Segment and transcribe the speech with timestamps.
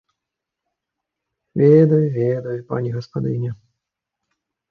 [1.61, 3.51] Ведаю, ведаю, пані гаспадыня!